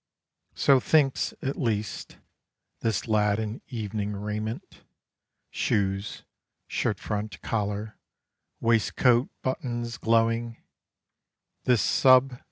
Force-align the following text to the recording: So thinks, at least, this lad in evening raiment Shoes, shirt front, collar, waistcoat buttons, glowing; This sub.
So 0.55 0.79
thinks, 0.79 1.31
at 1.43 1.59
least, 1.61 2.17
this 2.79 3.07
lad 3.07 3.37
in 3.37 3.61
evening 3.67 4.13
raiment 4.15 4.83
Shoes, 5.51 6.23
shirt 6.65 6.99
front, 6.99 7.39
collar, 7.43 7.99
waistcoat 8.59 9.29
buttons, 9.43 9.97
glowing; 9.99 10.57
This 11.65 11.83
sub. 11.83 12.39